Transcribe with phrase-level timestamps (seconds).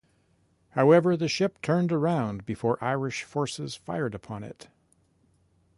[0.69, 4.67] However, the ship turned around before Irish forces fired upon it.